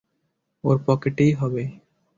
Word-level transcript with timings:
ওর 0.63 0.77
পকেটেই 0.85 1.31
হইব? 1.39 1.55